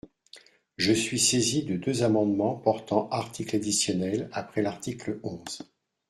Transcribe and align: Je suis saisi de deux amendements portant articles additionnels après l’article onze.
Je 0.77 0.93
suis 0.93 1.19
saisi 1.19 1.61
de 1.63 1.77
deux 1.77 2.01
amendements 2.01 2.55
portant 2.55 3.07
articles 3.09 3.55
additionnels 3.55 4.31
après 4.31 4.63
l’article 4.63 5.19
onze. 5.21 5.59